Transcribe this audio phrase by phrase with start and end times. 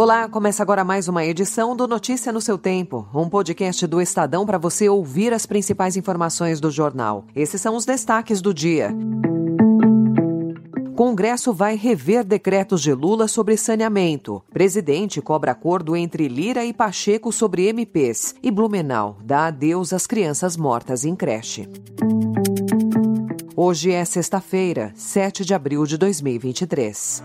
[0.00, 4.46] Olá, começa agora mais uma edição do Notícia no seu Tempo, um podcast do Estadão
[4.46, 7.24] para você ouvir as principais informações do jornal.
[7.34, 8.94] Esses são os destaques do dia.
[10.94, 14.40] Congresso vai rever decretos de Lula sobre saneamento.
[14.52, 18.36] Presidente cobra acordo entre Lira e Pacheco sobre MPs.
[18.40, 21.68] E Blumenau dá adeus às crianças mortas em creche.
[23.56, 27.24] Hoje é sexta-feira, 7 de abril de 2023.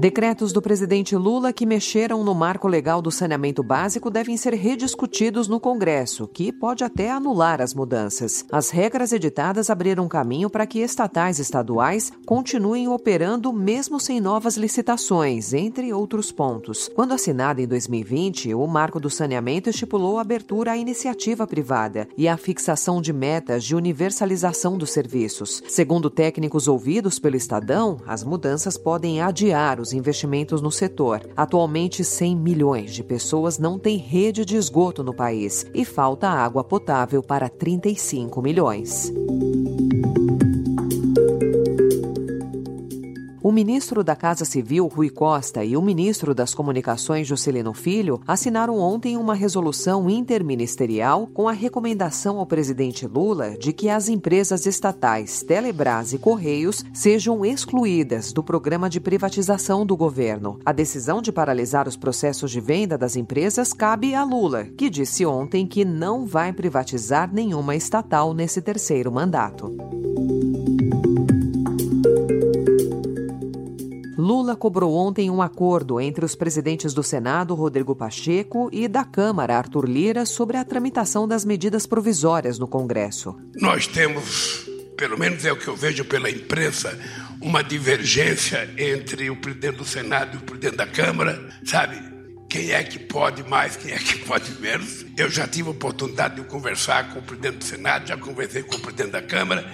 [0.00, 5.48] Decretos do presidente Lula que mexeram no marco legal do saneamento básico devem ser rediscutidos
[5.48, 8.44] no Congresso, que pode até anular as mudanças.
[8.52, 15.52] As regras editadas abriram caminho para que estatais estaduais continuem operando mesmo sem novas licitações,
[15.52, 16.88] entre outros pontos.
[16.94, 22.28] Quando assinado em 2020, o marco do saneamento estipulou a abertura à iniciativa privada e
[22.28, 25.60] a fixação de metas de universalização dos serviços.
[25.66, 31.22] Segundo técnicos ouvidos pelo Estadão, as mudanças podem adiar os os investimentos no setor.
[31.36, 36.62] Atualmente, 100 milhões de pessoas não têm rede de esgoto no país e falta água
[36.62, 39.12] potável para 35 milhões.
[43.58, 49.16] Ministro da Casa Civil, Rui Costa, e o ministro das Comunicações, Juscelino Filho, assinaram ontem
[49.16, 56.12] uma resolução interministerial com a recomendação ao presidente Lula de que as empresas estatais Telebrás
[56.12, 60.60] e Correios sejam excluídas do programa de privatização do governo.
[60.64, 65.26] A decisão de paralisar os processos de venda das empresas cabe a Lula, que disse
[65.26, 69.76] ontem que não vai privatizar nenhuma estatal nesse terceiro mandato.
[74.28, 79.56] Lula cobrou ontem um acordo entre os presidentes do Senado, Rodrigo Pacheco, e da Câmara,
[79.56, 83.34] Arthur Lira, sobre a tramitação das medidas provisórias no Congresso.
[83.58, 86.94] Nós temos, pelo menos é o que eu vejo pela imprensa,
[87.40, 91.98] uma divergência entre o presidente do Senado e o presidente da Câmara, sabe?
[92.50, 95.06] Quem é que pode mais, quem é que pode menos.
[95.16, 98.76] Eu já tive a oportunidade de conversar com o presidente do Senado, já conversei com
[98.76, 99.66] o presidente da Câmara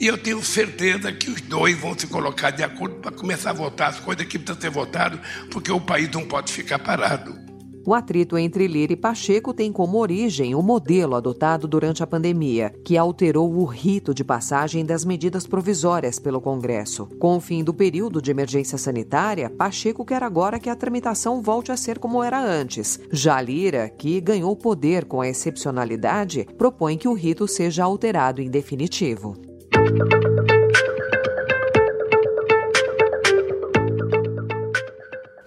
[0.00, 3.54] e eu tenho certeza que os dois vão se colocar de acordo para começar a
[3.54, 5.20] votar as coisas que precisam ser votadas,
[5.50, 7.42] porque o país não pode ficar parado.
[7.84, 12.72] O atrito entre Lira e Pacheco tem como origem o modelo adotado durante a pandemia,
[12.84, 17.06] que alterou o rito de passagem das medidas provisórias pelo Congresso.
[17.18, 21.72] Com o fim do período de emergência sanitária, Pacheco quer agora que a tramitação volte
[21.72, 23.00] a ser como era antes.
[23.10, 28.48] Já Lira, que ganhou poder com a excepcionalidade, propõe que o rito seja alterado em
[28.48, 29.51] definitivo.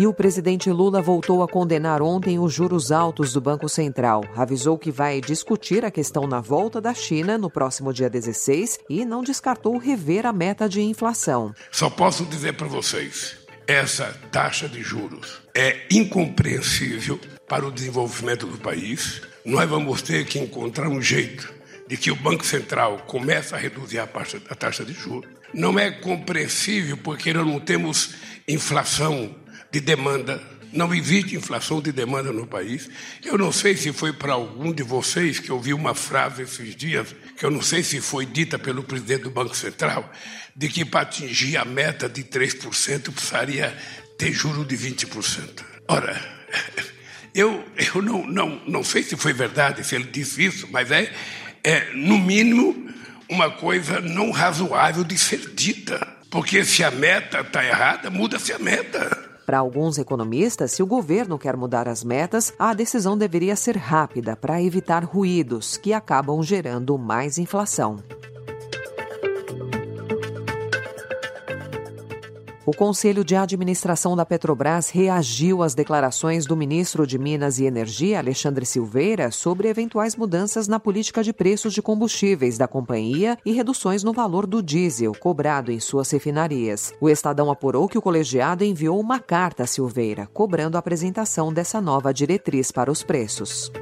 [0.00, 4.24] E o presidente Lula voltou a condenar ontem os juros altos do Banco Central.
[4.34, 9.04] Avisou que vai discutir a questão na volta da China no próximo dia 16 e
[9.04, 11.54] não descartou rever a meta de inflação.
[11.70, 18.56] Só posso dizer para vocês: essa taxa de juros é incompreensível para o desenvolvimento do
[18.56, 19.20] país.
[19.44, 21.52] Nós vamos ter que encontrar um jeito
[21.86, 25.28] de que o Banco Central começa a reduzir a taxa, a taxa de juros.
[25.52, 28.14] Não é compreensível porque nós não temos
[28.48, 29.34] inflação
[29.70, 30.42] de demanda.
[30.72, 32.88] Não existe inflação de demanda no país.
[33.24, 37.14] Eu não sei se foi para algum de vocês que ouvi uma frase esses dias,
[37.36, 40.08] que eu não sei se foi dita pelo presidente do Banco Central,
[40.54, 43.76] de que para atingir a meta de 3% precisaria
[44.16, 45.64] ter juro de 20%.
[45.88, 46.20] Ora,
[47.34, 47.64] eu,
[47.94, 51.12] eu não, não, não sei se foi verdade, se ele disse isso, mas é,
[51.64, 52.90] é, no mínimo,
[53.28, 56.16] uma coisa não razoável de ser dita.
[56.30, 59.29] Porque se a meta está errada, muda-se a meta.
[59.50, 64.36] Para alguns economistas, se o governo quer mudar as metas, a decisão deveria ser rápida
[64.36, 67.96] para evitar ruídos que acabam gerando mais inflação.
[72.70, 78.20] O Conselho de Administração da Petrobras reagiu às declarações do ministro de Minas e Energia,
[78.20, 84.04] Alexandre Silveira, sobre eventuais mudanças na política de preços de combustíveis da companhia e reduções
[84.04, 86.94] no valor do diesel cobrado em suas refinarias.
[87.00, 91.80] O Estadão apurou que o colegiado enviou uma carta a Silveira, cobrando a apresentação dessa
[91.80, 93.72] nova diretriz para os preços.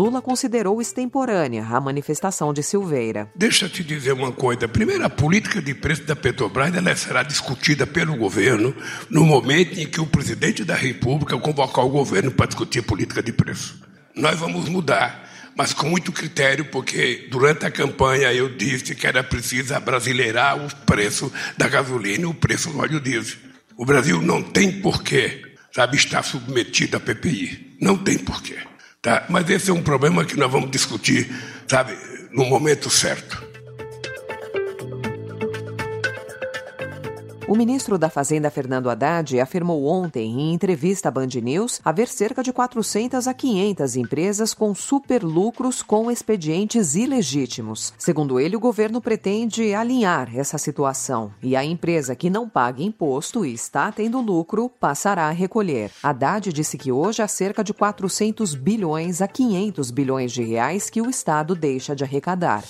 [0.00, 3.30] Lula considerou extemporânea a manifestação de Silveira.
[3.36, 4.66] Deixa eu te dizer uma coisa.
[4.66, 8.74] Primeiro, a política de preço da Petrobras ela será discutida pelo governo
[9.10, 13.30] no momento em que o presidente da República convocar o governo para discutir política de
[13.30, 13.78] preço.
[14.16, 19.22] Nós vamos mudar mas com muito critério, porque durante a campanha eu disse que era
[19.22, 23.36] preciso abrasileirar o preço da gasolina e o preço do óleo diesel.
[23.76, 25.42] O Brasil não tem porquê
[25.72, 27.76] sabe, estar submetida à PPI.
[27.80, 28.56] Não tem porquê.
[29.02, 29.24] Tá?
[29.28, 31.30] Mas esse é um problema que nós vamos discutir,
[31.66, 31.96] sabe,
[32.32, 33.49] no momento certo.
[37.50, 42.44] O ministro da Fazenda, Fernando Haddad, afirmou ontem, em entrevista à Band News, haver cerca
[42.44, 47.92] de 400 a 500 empresas com superlucros com expedientes ilegítimos.
[47.98, 53.44] Segundo ele, o governo pretende alinhar essa situação e a empresa que não paga imposto
[53.44, 55.90] e está tendo lucro passará a recolher.
[56.04, 61.02] Haddad disse que hoje há cerca de 400 bilhões a 500 bilhões de reais que
[61.02, 62.62] o Estado deixa de arrecadar.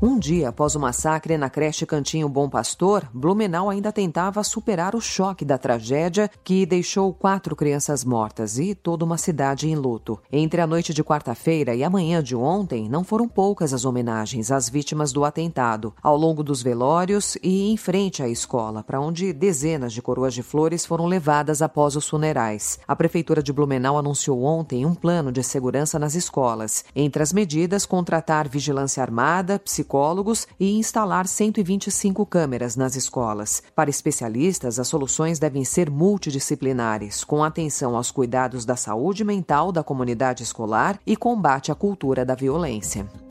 [0.00, 5.00] Um dia após o massacre na creche Cantinho Bom Pastor, Blumenau ainda tentava superar o
[5.00, 10.16] choque da tragédia que deixou quatro crianças mortas e toda uma cidade em luto.
[10.30, 14.52] Entre a noite de quarta-feira e a manhã de ontem, não foram poucas as homenagens
[14.52, 19.32] às vítimas do atentado, ao longo dos velórios e em frente à escola, para onde
[19.32, 22.78] dezenas de coroas de flores foram levadas após os funerais.
[22.86, 26.84] A Prefeitura de Blumenau anunciou ontem um plano de segurança nas escolas.
[26.94, 33.62] Entre as medidas, contratar vigilância armada, psicólogos, psicólogos e instalar 125 câmeras nas escolas.
[33.74, 39.82] Para especialistas, as soluções devem ser multidisciplinares, com atenção aos cuidados da saúde mental da
[39.82, 43.27] comunidade escolar e combate à cultura da violência.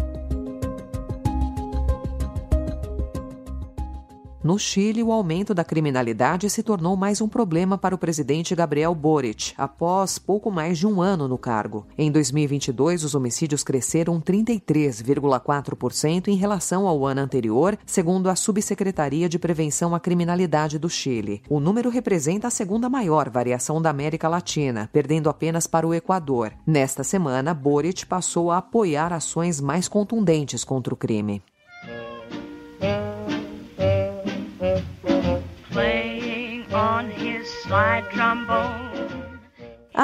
[4.43, 8.93] No Chile, o aumento da criminalidade se tornou mais um problema para o presidente Gabriel
[8.93, 11.87] Boric, após pouco mais de um ano no cargo.
[11.97, 19.39] Em 2022, os homicídios cresceram 33,4% em relação ao ano anterior, segundo a Subsecretaria de
[19.39, 21.41] Prevenção à Criminalidade do Chile.
[21.49, 26.53] O número representa a segunda maior variação da América Latina, perdendo apenas para o Equador.
[26.65, 31.41] Nesta semana, Boric passou a apoiar ações mais contundentes contra o crime.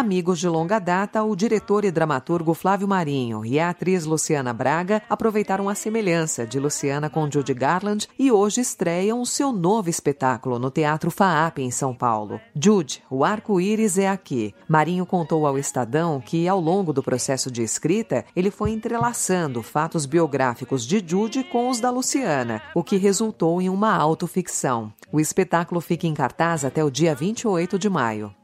[0.03, 5.01] Amigos de longa data, o diretor e dramaturgo Flávio Marinho e a atriz Luciana Braga
[5.09, 10.59] aproveitaram a semelhança de Luciana com Judy Garland e hoje estreiam o seu novo espetáculo
[10.59, 12.41] no Teatro FAAP em São Paulo.
[12.53, 14.53] Judy, o arco-íris é aqui.
[14.67, 20.05] Marinho contou ao Estadão que, ao longo do processo de escrita, ele foi entrelaçando fatos
[20.05, 24.91] biográficos de Judy com os da Luciana, o que resultou em uma autoficção.
[25.13, 28.35] O espetáculo fica em cartaz até o dia 28 de maio.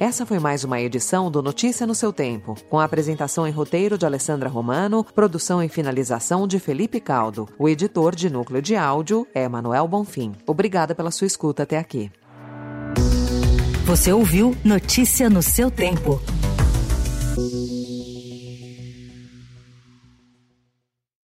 [0.00, 3.98] Essa foi mais uma edição do Notícia no seu tempo, com a apresentação em roteiro
[3.98, 7.48] de Alessandra Romano, produção e finalização de Felipe Caldo.
[7.58, 10.36] O editor de núcleo de áudio é Manuel Bonfim.
[10.46, 12.12] Obrigada pela sua escuta até aqui.
[13.86, 16.22] Você ouviu Notícia no seu tempo.